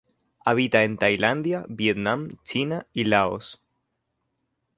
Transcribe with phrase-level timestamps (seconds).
[0.43, 3.61] Habita en Tailandia, Vietnam, China y Laos.